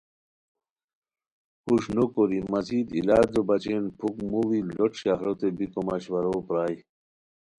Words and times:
ہوݰ 1.63 1.83
نوکوری 1.95 2.39
مزید 2.51 2.87
علاجو 2.97 3.41
بچین 3.47 3.83
پُھک 3.97 4.15
موڑی 4.31 4.59
لُوٹ 4.75 4.91
شہروتین 5.01 5.53
بیکو 5.57 5.81
مشورو 5.87 6.35
پرائے 6.47 6.77